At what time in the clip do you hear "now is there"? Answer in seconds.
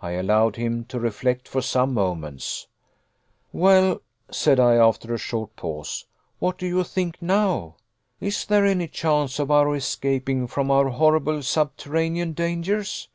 7.20-8.64